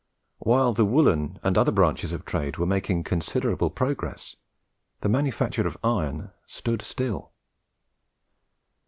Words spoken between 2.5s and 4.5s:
were making considerable progress,